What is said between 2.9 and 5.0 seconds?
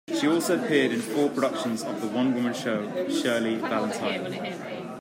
"Shirley Valentine".